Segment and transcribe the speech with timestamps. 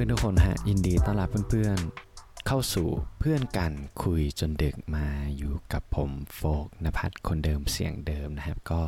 [0.00, 2.88] พื่อนๆทุกคนฮะยินดีต้อนรับเพื่อนๆ เข้าสู่
[3.18, 3.72] เพื่อนกัน
[4.02, 5.06] คุยจนดึกมา
[5.36, 8.80] อยู่กับผมโฟกนภัทรคนเดิมเสียงเดิมนะครับ ก็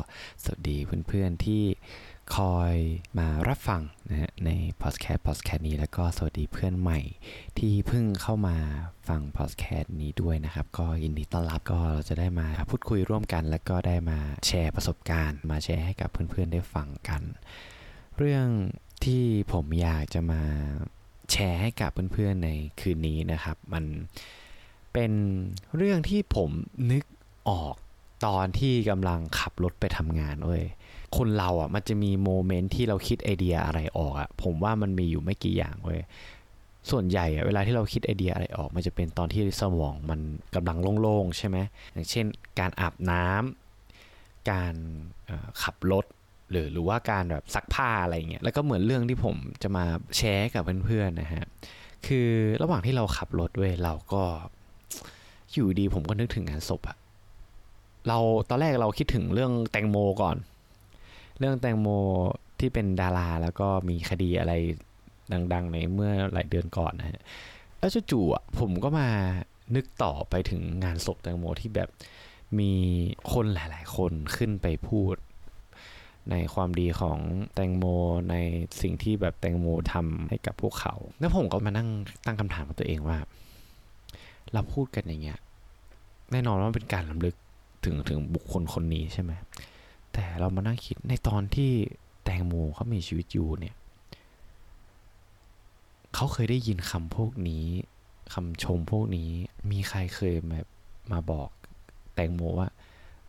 [0.43, 0.77] สวัสดี
[1.07, 1.63] เพื่อนๆที่
[2.35, 2.73] คอย
[3.19, 4.49] มารับฟังนะฮะใน
[4.81, 6.99] พอดแคสต์พอดแคสต์นี้ แล้วก็สวัสดีเพื่อนใหม่
[7.57, 8.57] ที่เพิ่งเข้ามา
[9.07, 17.21] ฟังพอดแคสต์นี้ด้วยนะครับ ก็ยินดีต้อนรับก็เราจะได้มาพูดคุยร่วมกัน แล้วก็ได้มาแชร์ประสบการณ์ มาแชร์ให้กับเพื่อนๆได้ฟังกัน
[18.17, 18.47] เรื่อง
[19.05, 20.43] ที่ผมอยากจะมา
[21.31, 22.49] แชร์ให้กับเพื่อนๆใน
[22.79, 23.83] คืนนี้นะครับ มัน
[24.93, 25.11] เป็น
[25.75, 26.49] เรื่องที่ผม
[26.91, 27.03] นึก
[27.49, 27.75] ออก
[28.25, 30.63] ตอนที่กำลังขับรถไปทำงานเว้ย
[31.17, 36.01] คนเราอะมันจะมีโมเมนต์ที่เราคิดไอเดียอะไรออกอะผมว่ามันมีอยู่ไม่กี่อย่างเว้ย
[36.91, 40.19] ส่วนใหญ่อะเวลาที่เราคิดไอเดียอะไรออก มันจะเป็นตอนที่สมองมัน
[40.55, 41.57] กำลังโล่งๆใช่ไหม
[41.93, 42.25] อย่างเช่น
[42.59, 44.75] การอาบน้ำการ
[45.63, 46.05] ขับรถ
[46.51, 49.85] หรือหรือว่าการแบบซักผ้าอะไรเงี้ยแล้วก็เหมือนเรื่องที่ผมจะมา
[50.17, 51.45] แชร์กับเพื่อนๆนะฮะ
[52.07, 52.29] คือ
[52.61, 54.23] ระหว่างที่เราขับรถเว้ยเราก็
[55.53, 56.97] อยู่ดีผมก็นึกถึงงานศพอะ
[58.07, 58.17] เรา
[58.49, 60.37] ตอนแรกเราคิดถึงเรื่องแตงโมก่อน
[61.39, 61.87] เรื่องแตงโม
[62.59, 64.53] ที่เป็นดาราแล้วก็มีคดีอะไร
[65.53, 67.21] ดัง ๆ ในเมื่อหลายเดือนก่อนนะฮะ
[67.79, 69.09] แล้วจู่ๆผมก็มา
[69.75, 71.89] นึกต่อไปถึงงานศพแตงโมที่แบบ
[72.59, 72.71] มี
[73.33, 75.15] คนหลาย ๆ คนขึ้นไปพูด
[76.29, 77.19] ในความดีของ
[77.53, 77.85] แตงโม
[78.29, 78.35] ใน
[78.81, 81.89] สิ่งที่แบบแตงโมทำให้กับพวกเขา แล้วผมก็มานั่ง
[82.25, 83.17] ตั้งคำถามกับตัวเองว่า
[84.53, 85.39] เราพูดกันอย่างเงี้ย
[86.31, 87.35] แน่นอนว่าเป็นการลำลึก
[87.83, 89.31] ถึงถึงบุคคลคนนี้ใช่ไหม
[90.13, 91.71] แต่เรามานั่งคิดในตอนที่
[92.23, 93.75] แตงโมเขามีชีวิตอยู่เนี่ย
[96.15, 97.65] เขาเคยได้ยินคำพวกนี้
[98.33, 99.29] คำชมพวกนี้
[99.71, 100.67] มีใครเคยแบบ
[101.11, 101.49] มาบอก
[102.15, 102.69] แตงโมว่า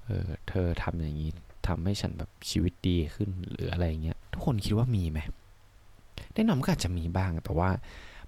[0.05, 1.31] เออ เธอทำอย่างนี้
[1.69, 5.19] ทำให้ฉันแบบชีวิตดีขึ้นหรืออะไรเงี้ยทุกคนคิดว่ามีไหม
[6.35, 7.71] แน่นอนก็อาจจะมีบ้างแต่ว่า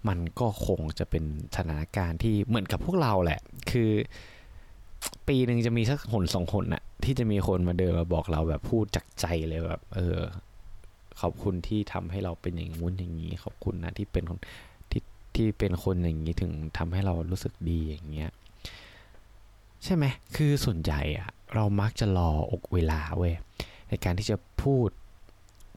[0.09, 1.25] มันก็คงจะเป็น
[1.57, 3.41] สถานการณ์ที่เหมือนกับพวกเราแหละ
[3.71, 3.91] คือ
[5.29, 10.19] ปีหนึ่งจะมีสักหนสองคนน่ะ ที่จะมีคนมาเดินมาบอกเราแบบพูดจากใจเลยแบบ เออ
[11.21, 14.39] ขอบคุณที่ทำให้เราเป็นอย่างงู้นอย่างนี้ ขอบคุณนะที่เป็นคน
[14.91, 15.03] ที่
[15.35, 18.31] ที่เป็นคนอย่างนี้ถึงทำให้เรารู้สึกดีอย่างเงี้ย
[19.85, 20.05] ใช่ไหม
[20.37, 23.35] คือส่วนใหญ่อะ เรามักจะรออกเวลาเว้ย
[23.89, 24.89] ในการที่จะพูด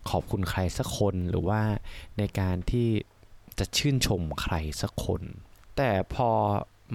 [0.10, 1.62] ขอบคุณใครสักคนหรือว่า
[2.18, 2.88] ในการที่
[3.60, 5.22] จะชื่นชมใครสักคน
[5.78, 6.30] แต่พอ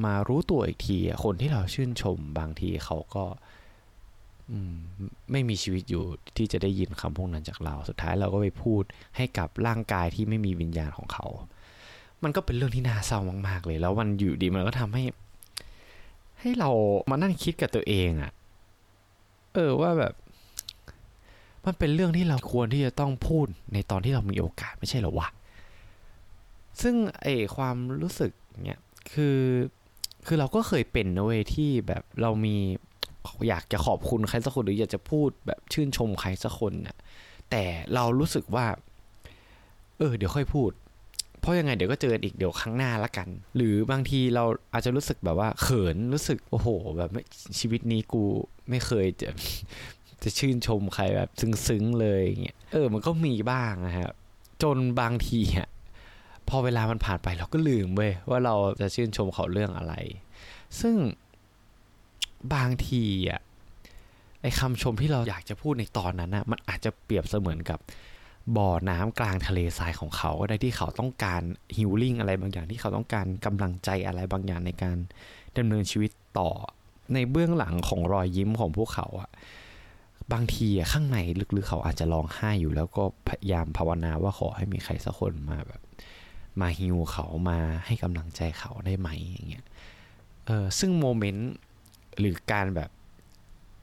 [0.05, 3.25] มารู้ตัวอีกทีคนที่เราชื่นชมบางทีเขาก็
[5.33, 6.05] ไม่มีชีวิตอยู่
[6.37, 8.83] ที่จะได้ยินคำพวกนั้นจากเรา สุดท้ายเราก็ไปพูด
[9.17, 11.27] ให้กับร่างกายที่ไม่มีวิญญาณของเขา
[12.23, 13.19] มันก็เป็นเรื่องที่น่าเศร้า
[13.49, 15.05] มาก ๆ เลย แล้วมันอยู่ดีมันก็ทำให้
[16.41, 16.71] ให้เรา
[17.11, 18.33] มานั่งคิดกับตัวเองอะ
[19.55, 20.15] เออว่าแบบ
[21.65, 25.29] มันเป็นเรื่องที่เราควรที่จะต้องพูดในตอนที่เรามีโอกาสไม่ใช่เหรอวะ
[26.83, 27.27] ซึ่งไอ
[27.57, 28.33] ความรู้สึก
[28.65, 28.81] เนี้ย
[29.13, 29.39] คือ
[30.27, 32.57] คือเราก็เคยเป็นนะเว้ยที่แบบเรามี
[33.49, 36.97] อยากจะขอบคุณใครสักคนหรืออยากจะพูดแบบชื่นชมใครสักคนน่ะ
[37.51, 37.63] แต่
[37.95, 38.67] เรารู้สึกว่า
[39.99, 40.71] เออ เดี๋ยวค่อยพูด
[41.43, 47.23] เพราะยังไงเดี๋ยวก็เจออีกเดี๋ยวครั้งหน้าละกัน หรือบางทีเราอาจจะรู้สึกแบบว่าเขินรู้สึกโอ้โห แบบไม่
[47.59, 48.25] ชีวิตนี้กู
[48.71, 49.31] ไม่เคยจะ
[50.23, 54.13] จะชื่นชมใครแบบซึ้งๆเลยอย่างเงี้ยเออมันก็มีบ้างนะครับ
[54.63, 55.69] จนบางทีอะ
[56.49, 59.95] พอเวลามันผ่านไปเราก็ลืมเว้ยว่าเราจะชื่นชมเขาเรื่องอะไร
[60.81, 60.97] ซึ่ง
[62.55, 63.41] บางทีอะ
[64.43, 67.79] ไอ้คำชมที่เราอยากจะพูดในตอนนั้นนะมันอาจจะเปรียบเสมือนกับ
[68.57, 71.43] บ่อน้ำกลางทะเลทรายของเขาก็ได้ที่เขาต้องการ
[71.77, 74.97] ฮิลลิ่งอะไรบางอย่างที่เขาต้องการกำลังใจอะไรบางอย่างในการ
[75.57, 76.51] ดำเนินชีวิตต่อ
[77.15, 79.31] ในเบื้องหลังของรอยยิ้มของพวกเขาอะ
[80.33, 81.19] บางทีอะข้างใน
[81.57, 85.81] ลึกๆเขาอาจจะร้องไห้อยู่แล้วก็พยายามภาวนาว่าขอให้มีใครสักคนมาแบบ
[86.61, 89.67] มาฮิวเขามาให้กำลังใจเขาได้ไหมอย่างเงี้ย
[90.47, 91.51] เออซึ่งโมเมนต์
[92.19, 92.91] หรือการแบบ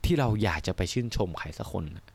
[0.05, 2.05] ที่เราอยากจะไปชื่นชมใครสักคนนะ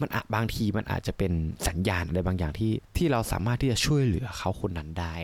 [0.00, 1.32] มันอะบางทีมันอาจจะเป็น
[1.68, 5.14] สัญญาณอะไรบางอย่างที่ที่เราสามารถที่จะช่วยเหลือเขาคนนั้นได้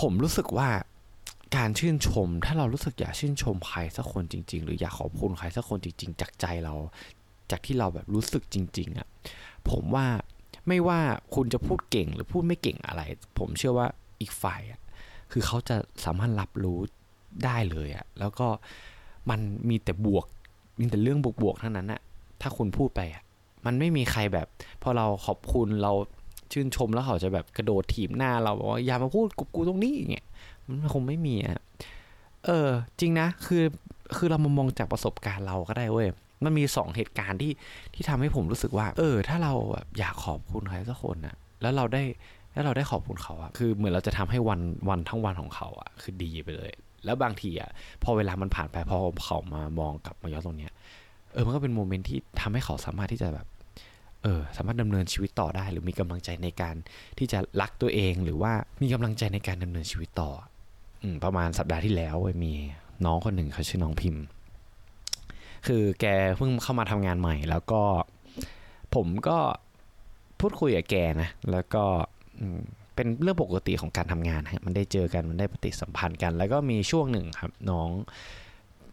[0.00, 0.68] ผมรู้สึกว่า
[1.56, 6.74] การชื่นชม ถ้าเรารู้สึกอยากชื่นชมใครสักคนจริง ๆ หรืออยากขอบคุณใครสักคนจริง ๆ จากใจเรา
[7.50, 9.08] จากที่เราแบบรู้สึกจริง ๆอะ
[9.70, 10.06] ผมว่า
[10.68, 11.00] ไม่ว่า
[11.34, 13.02] คุณจะพูดเก่งหรือพูดไม่เก่งอะไร
[13.38, 13.88] ผมเชื่อว่า
[14.20, 14.80] อีกฝ่ายอะ
[15.32, 16.78] คือเขาจะสามารถรับรู้
[17.44, 18.48] ได้เลยอะแล้วก็
[19.30, 20.26] มันมีแต่บวก
[20.80, 22.00] มีแต่เรื่องบวกๆทั้งนั้นอะ
[22.40, 23.22] ถ้าคุณพูดไปอะ
[23.66, 24.46] มันไม่มีใครแบบ
[24.82, 25.92] พอเราขอบคุณเรา
[26.52, 30.26] ชื่นชมแล้วเขาจะแบบกระโดดถีบหน้าเราบอกว่าอย่ามาพูดกับกูตรงนี้อย่างเงี้ย
[30.66, 31.60] มันคงไม่มีอะ
[32.44, 32.68] เออ
[33.00, 33.62] จริงนะ คือ
[34.16, 36.08] คือเรามามองจากประสบการณ์เราก็ได้เว้ย
[36.44, 37.52] มันมีสองเหตุการณ์ที่
[37.94, 42.02] ที่ทำให้ผมรู้สึกว่า เออ ถ้าเราแบบอยากขอบคุณใครสักคนนะแล้วเราได้
[42.52, 46.72] แล้วเราได้ขอบคุณเขาอะคือเหมือนเราจะทำให้วันวันทั้งวันของเขาอะคือดีไปเลย
[47.04, 47.70] แล้วบางทีอะ
[48.02, 50.72] พอเวลามันผ่านไปพอเขามามองกลับมาย้อนตรงเนี้ย
[51.38, 53.46] ออมันก็เป็นโมเมนต์ที่ทำให้เขาสามารถที่จะแบบ
[54.22, 56.74] เออ สามารถดำเนินชีวิตต่อได้ หรือมีกำลังใจในการ
[57.18, 58.52] ที่จะรักตัวเอง หรือว่า
[58.82, 60.30] มีกำลังใจในการดำเนินชีวิตต่อ
[61.02, 62.52] อืประมาณสัปดาห์ที่แล้วมี
[63.04, 64.22] น้องคนหนึ่งเขาชื่อน้องพิมพ์
[65.66, 66.06] คือแก
[66.36, 67.82] เพิ่งเข้ามาทำงานใหม่ แล้วก็
[68.94, 69.38] ผมก็
[70.40, 71.84] พูดคุยกับแกนะ แล้วก็
[72.40, 72.46] อื
[72.94, 77.88] เป็นเรื่องปกติของการทำงานฮะมันได้เจอกันมันได้ปฏิสัมพันธ์กัน แล้วก็มีช่วงหนึ่งครับ น้อง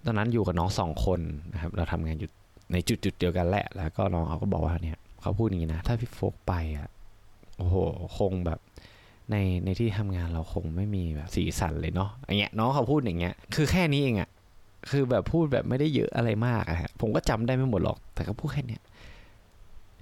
[0.06, 1.19] ตอนนั้นอยู่กับน้องสองคน
[1.54, 2.30] นะครับ เราทำงานอยู่
[2.72, 6.88] ในจุดจุดๆเดียวกันแหละ แล้วก็น้องเขาก็บอกว่าเนี่ยเขาพูดอย่างนี้นะ ถ้าพี่โฟกไปอะ
[7.57, 7.75] โอ้โห
[8.18, 8.60] คงแบบ
[9.31, 9.36] ใน
[9.66, 14.30] ในที่ทำงานเราคงไม่มีแบบสีสันเลยเนาะอย่างเงี้ยน้องเขาพูดอย่างเงี้ย คือแค่นี้เองอะ
[14.90, 18.81] คือแบบพูดแบบไม่ได้เยอะอะไรมากอะฮะผมก็จำได้ไม่หมดหรอก แต่ก็พูดแค่เนี้ย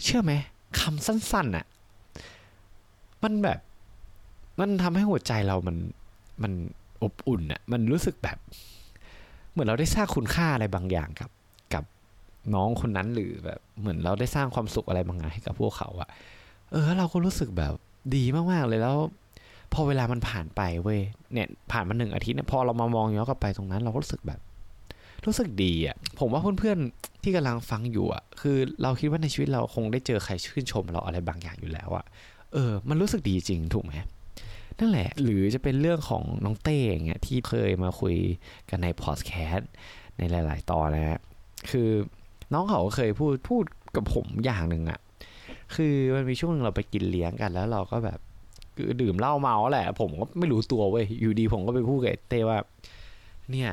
[0.04, 0.34] เชื่อไหม
[0.80, 1.66] คำสั้นๆอะ
[3.24, 3.60] มันแบบ
[4.60, 5.78] มันทำให้หัวใจเรามัน
[6.44, 6.54] มัน
[7.04, 8.38] อบอุ่นอะมันรู้สึกแบบ
[9.54, 11.30] เหมือนเราได้สร้างคุณค่าอะไรบางอย่างกับ
[11.74, 11.84] กับ
[12.56, 16.10] น้องคนนั้นหรือแบบเหมือนเราได้สร้างความสุขอะไรบางอย่างให้กับพวกเขาอะ
[16.72, 17.74] เออ เราก็รู้สึกแบบ
[18.16, 18.98] ดีมากๆเลยแล้ว
[19.74, 21.00] พอเวลามันผ่านไปเว้ย
[21.34, 24.40] เนี่ย ผ่านมาหนึ่งอาทิตย์เนี่ยพอเรามามองย้อนกลับไปตรงนั้น เราก็รู้สึกแบบ
[25.26, 32.06] รู้สึกดีอะผมว่าเพื่อนๆที่กำลังฟังอยู่อะคือเราคิดว่าในชีวิตเราคงได้เจอใครชื่นชมเราอะไรบางอย่างอยู่แล้วอะ
[32.54, 33.94] เออ มันรู้สึกดีจริงถูกไหม
[34.80, 38.16] นั่นแหละ หรือจะเป็นเรื่องของน้องเต้อย่างเงี้ยที่เคยมาคุย
[38.70, 39.72] กันในพอดแคสต์
[40.18, 41.20] ในหลาย ๆ ตอนนะฮะ
[41.72, 41.90] คือ
[42.54, 43.64] น้องเขาก็เคยพูดพูด
[43.96, 45.00] กับผมอย่างหนึ่งอะ
[45.76, 48.20] คือมันมีช่วงนึงเราไปกินเลี้ยงกันแล้วเราก็แบบ
[48.76, 52.60] คือดื่มเหล้าเมาแหละ ผมก็ไม่รู้ตัวเว้ยอยู่ดีผมก็ไปพูดกับเต้ว่า
[53.52, 53.72] เนี่ย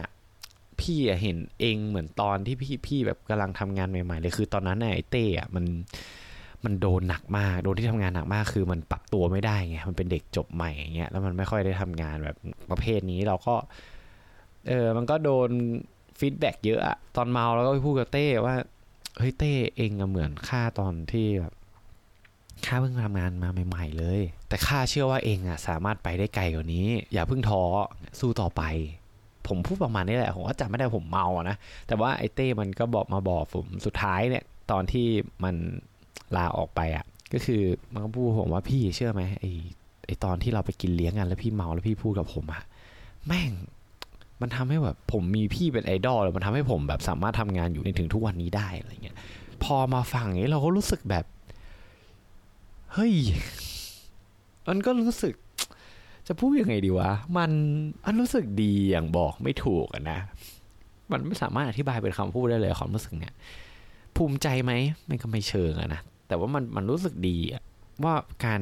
[0.81, 5.65] พี่เห็นเองเหมือนตอนที่พี่พี่แบบกำลังทำงานใหม่ ๆ เลยคือตอนนั้นไอ้เต้อะมัน
[6.65, 12.37] มันโดนหนักมาก โดนที่ทำงานหนักมาก คือมันปรับตัวไม่ได้ไง มันเป็นเด็กจบใหม่อย่างเงี้ย แล้วมันไม่ค่อยได้ทำงานแบบ
[12.71, 13.55] ประเภทนี้เราก็
[14.69, 15.51] เออ มันก็โดน
[16.19, 18.57] ฟีดแบ็กเยอะอะ ตอนเมาแล้วก็พูดกับเต้ว่า
[19.19, 21.55] เฮ้ยเต้เองอะเหมือนค่าตอนที่แบบ
[22.67, 27.63] ค่าเพิ่งทำงานมาใหม่ๆเลย แต่ข้าเชื่อว่าเองอะสามารถไปได้ไกลกว่านี้ อย่าเพิ่งท้อ
[28.21, 28.63] สู้ต่อไป
[29.49, 35.07] ผมพูดประมาณนี้แหละ ผมก็จำไม่ได้ผมเมาอะนะ แต่ว่าไอ้เต้มันก็บอกมาบอกผม สุดท้ายเนี่ย ตอนที่
[35.45, 35.55] มัน
[36.37, 37.63] ลาออกไปอะก็คือ
[37.93, 39.51] มันก็พูดผมว่าพี่เชื่อไหมไอ้
[40.07, 42.63] ไอ้ตอนที่เราไปกินเลี้ยงกันแล้วพี่เมาแล้วพี่พูดกับผมอะ
[43.27, 43.53] แม่ง
[44.41, 49.17] มันทำให้แบบผมมีพี่เป็นไอดอลเลยมันทำให้ผมแบบสามารถทำงานอยู่ในถึงทุกวันนี้ได้อะไรเงี้ย
[49.65, 51.25] พอมาฟังอย่างนี้เราก็รู้สึกแบบ
[52.93, 53.15] เฮ้ย
[54.69, 55.35] มันก็รู้สึก
[56.29, 57.51] จะพูดยังไงดีวะ มัน
[58.05, 60.19] มันรู้สึกดีอย่างบอกไม่ถูกอะนะ
[61.13, 63.35] มันไม่สามารถอธิบายเป็นคำพูดได้เลยความรู้สึกเนี่ย
[64.17, 64.73] ภูมิใจไหม
[65.09, 66.01] มันก็ไม่เชิงอะนะ
[66.31, 67.37] แต่ว่ามันมันรู้สึกดี
[68.05, 68.61] ว่าการ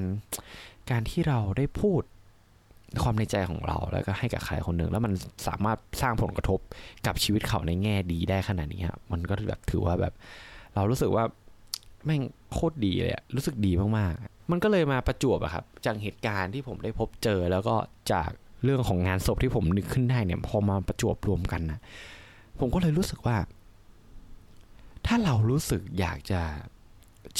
[0.90, 2.02] การที่เราได้พูด
[3.02, 5.12] ความในใจของเราแล้วก็ให้กับใครคนหนึ่งแล้วมัน
[5.48, 6.58] สามารถสร้างผลกระทบ
[7.06, 10.14] กับชีวิตเขาในแง่ดีได้ขนาดนี้ครับมันก็แบบถือว่าแบบ
[10.74, 11.24] เรารู้สึกว่า
[12.04, 12.22] แม่ง
[12.52, 17.76] โคตรดีเลยอะรู้สึกดีมากๆ มันก็เลยมาประจวบอะครับ จากเหตุการณ์ที่ผมได้พบเจอแล้วก็
[18.12, 18.30] จาก
[18.64, 21.78] เรื่องของงานศพที่ผมนึกขึ้นได้เนี่ย พอมาประจวบรวมกันนะ
[22.58, 23.36] ผมก็เลยรู้สึกว่า
[25.06, 26.40] ถ้าเรารู้สึกอยากจะ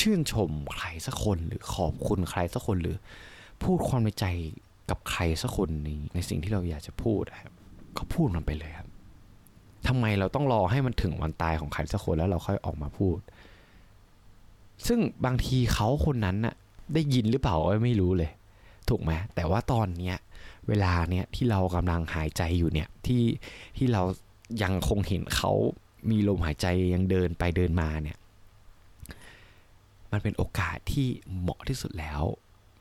[0.00, 2.96] ชื่นชมใครสักคนหรือขอบคุณใครสักคนหรือ
[3.62, 4.26] พูดความในใจ
[4.90, 7.52] กับใครสักคนในในสิ่งที่เราอยากจะพูดครับ
[7.96, 8.88] ก็พูดมันไปเลยครับ
[9.88, 13.18] ทำไมเราต้องรอให้มันถึงวันตายของใครสักคนแล้วเราค่อยออกมาพูด
[14.86, 16.54] ซึ่งบางทีเขาคนนั้นน่ะ
[16.94, 18.30] ได้ยินหรือเปล่าไม่รู้เลย
[18.88, 20.16] ถูกไหมแต่ว่าตอนเนี้ย
[20.68, 23.22] เวลาเนี้ยที่เรากำลังหายใจอยู่เนี่ยที่
[23.76, 24.02] ที่เรา
[24.62, 25.52] ยังคงเห็นเขา
[26.10, 28.18] มีลมหายใจยังเดินไปเดินมาเนี่ย
[30.12, 32.22] มันเป็นโอกาสที่เหมาะที่สุดแล้ว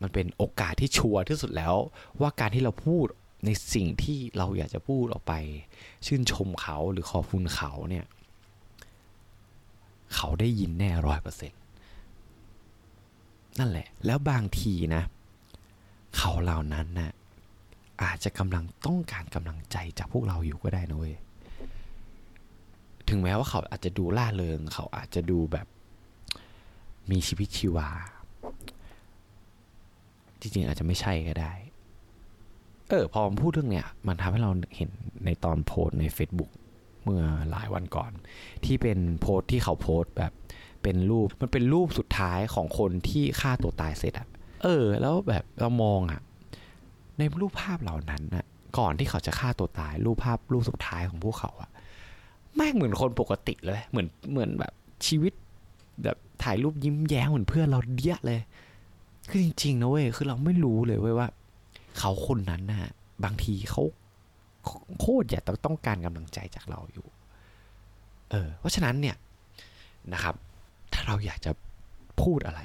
[0.01, 1.75] มันเป็นโอกาสที่ชัวร์ที่สุดแล้ว
[2.21, 3.07] ว่าการที่เราพูด
[3.45, 5.33] ในสิ่งที่เราอยากจะพูดออกไป
[6.05, 8.05] ชื่นชมเขาหรือขอบคุณเขาเนี่ย
[10.15, 11.61] เขาได้ยินแน่ร้อยเปอร์เซ็นต์
[13.59, 15.03] นั่นแหละ แล้วบางทีนะ
[16.17, 17.11] เขาเหล่านั้นนะ
[18.03, 21.15] อาจจะกำลังต้องการกำลังใจจากพวกเราอยู่ก็ได้นะเว้ย
[23.09, 25.67] ถึงแม้ว่าเขาอาจจะดูล่าเริง เขาอาจจะดูแบบ
[27.11, 27.89] มีชีวิตชีวา
[30.39, 31.53] จริงๆอาจจะไม่ใช่ก็ได้
[32.89, 34.91] เออ พอผมพูดเรื่องเนี้ย มันทำให้เราเห็น
[35.25, 36.51] ในตอนโพสใน Facebook
[37.03, 38.11] เมื่อหลายวันก่อน
[38.65, 40.31] ที่เป็นโพสต์ที่เขาโพสต์แบบ
[40.83, 44.27] เป็นรูปมันเป็นรูปสุดท้ายของคนที่ฆ่าตัวตายเสร็จอะ
[44.63, 46.21] เออ แล้วแบบเรามองอะ
[47.17, 48.45] ในรูปภาพเหล่านั้นอะ
[48.77, 51.69] ก่อนที่เขาจะฆ่าตัวตาย รูปภาพรูปสุดท้ายของพวกเขาอะ
[52.55, 54.73] แม่งเหมือนคนปกติเลย เหมือนเหมือนแบบ
[55.07, 55.33] ชีวิต
[56.03, 58.39] แบบ ถ่ายรูปยิ้มแย้มเหมือนเพื่อนเราเดียเลย
[59.29, 61.27] คือจริงๆนะเว้ยคือเราไม่รู้เลยเว้ยว่า
[61.97, 62.91] เขาคนนั้นนะ่ะ
[63.23, 63.83] บางทีเขา
[64.99, 67.07] โคตรอยากต้องต้องการกำลังใจจากเราอยู่
[68.31, 69.15] เออ เพราะฉะนั้นเนี่ย
[70.13, 70.35] นะครับ
[70.93, 71.51] ถ้าเราอยากจะ
[72.21, 72.61] พูดอะไร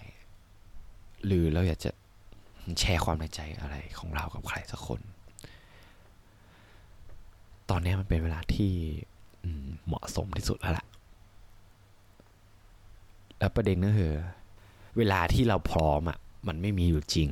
[1.27, 1.91] หรือเราอยากจะ
[2.81, 5.01] แชร์ความในใจอะไรของเรากับใครสักคน
[7.71, 8.73] ตอนนี้มันเป็นเวลาที่
[9.87, 10.87] เหมาะสมที่สุดแล้วล่ะ
[13.43, 14.13] แล้วประเด็นก็คือ
[14.97, 16.19] เวลาที่เราพร้อมอะ
[16.49, 17.29] มันไม่มีอยู่จริง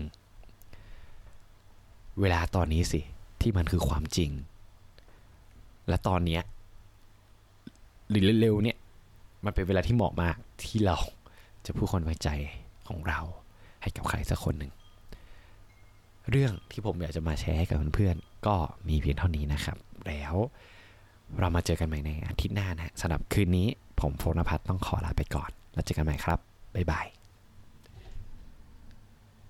[2.21, 3.01] เวลาตอนนี้สิ
[3.41, 4.31] ที่มันคือความจริง
[5.89, 6.43] และตอนเนี้ย
[8.11, 8.77] หรือเร็วๆเนี่ย
[9.45, 10.97] มันเป็นเวลาที่เหมาะมากที่เรา
[11.67, 12.29] จะพูดความไว้ใจ
[12.89, 13.21] ของเรา
[13.83, 14.73] ให้กับใครสักคนหนึ่ง
[16.31, 18.57] เรื่องที่ผมอยากจะมาแชร์ให้กับเพื่อนๆก็
[18.89, 19.77] มีเพียงเท่านี้นะครับ
[20.07, 20.35] แล้ว
[21.39, 23.67] เรามาเจอกันใหม่ในอาทิตย์หน้านะสำหรับคืนนี้
[24.01, 26.39] ผมโฟนพัฒน์ต้องขอลาไปก่อน แล้วเจอกันใหม่ครับ
[26.75, 27.20] บ๊ายบาย